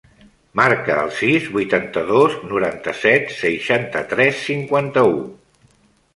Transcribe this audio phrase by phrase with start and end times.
[0.59, 5.15] Marca el sis, vuitanta-dos, noranta-set, seixanta-tres, cinquanta-u.